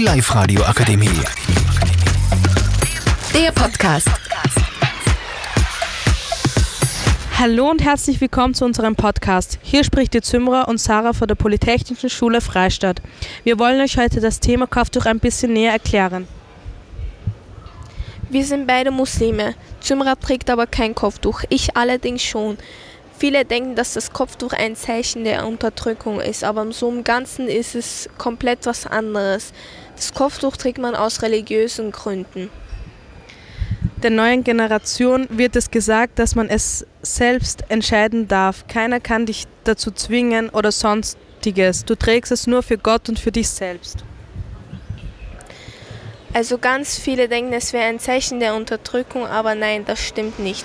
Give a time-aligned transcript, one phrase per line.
[0.00, 1.10] Die Live-Radio Akademie.
[3.34, 4.08] Der Podcast.
[7.38, 9.58] Hallo und herzlich willkommen zu unserem Podcast.
[9.60, 13.02] Hier spricht die Zümmerer und Sarah von der Polytechnischen Schule Freistadt.
[13.44, 16.26] Wir wollen euch heute das Thema Kopftuch ein bisschen näher erklären.
[18.30, 19.54] Wir sind beide Muslime.
[19.80, 22.56] Zümmerer trägt aber kein Kopftuch, ich allerdings schon.
[23.20, 27.74] Viele denken, dass das Kopftuch ein Zeichen der Unterdrückung ist, aber so im Ganzen ist
[27.74, 29.52] es komplett was anderes.
[29.94, 32.48] Das Kopftuch trägt man aus religiösen Gründen.
[34.02, 38.66] Der neuen Generation wird es gesagt, dass man es selbst entscheiden darf.
[38.68, 41.84] Keiner kann dich dazu zwingen oder sonstiges.
[41.84, 43.98] Du trägst es nur für Gott und für dich selbst.
[46.32, 50.64] Also ganz viele denken, es wäre ein Zeichen der Unterdrückung, aber nein, das stimmt nicht.